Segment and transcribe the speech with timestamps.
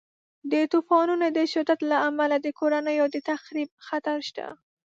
[0.51, 4.45] د طوفانونو د شدت له امله د کورنیو د تخریب خطر شته.